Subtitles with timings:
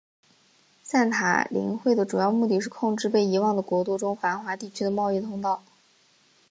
[0.81, 5.61] 散塔林会的主要目的是控制被遗忘的国度中繁华地区的贸易通道。